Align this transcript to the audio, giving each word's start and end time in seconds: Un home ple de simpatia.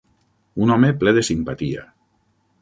Un 0.63 0.73
home 0.75 0.89
ple 1.03 1.13
de 1.19 1.25
simpatia. 1.29 1.85